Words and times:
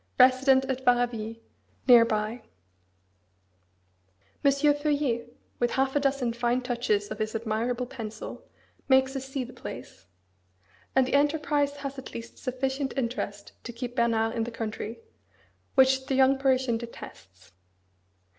resident 0.19 0.65
at 0.65 0.83
Varaville, 0.83 1.35
near 1.87 2.03
by. 2.03 2.41
M. 4.43 4.51
Feuillet, 4.51 5.37
with 5.59 5.69
half 5.73 5.95
a 5.95 5.99
dozen 5.99 6.33
fine 6.33 6.59
touches 6.63 7.11
of 7.11 7.19
his 7.19 7.35
admirable 7.35 7.85
pencil 7.85 8.43
makes 8.87 9.15
us 9.15 9.25
see 9.29 9.43
the 9.43 9.53
place. 9.53 10.07
And 10.95 11.05
the 11.05 11.13
enterprise 11.13 11.75
has 11.75 11.99
at 11.99 12.15
least 12.15 12.39
sufficient 12.39 12.97
interest 12.97 13.51
to 13.63 13.71
keep 13.71 13.95
Bernard 13.95 14.33
in 14.35 14.43
the 14.43 14.49
country, 14.49 15.01
which 15.75 16.07
the 16.07 16.15
young 16.15 16.39
Parisian 16.39 16.79
detests. 16.79 17.51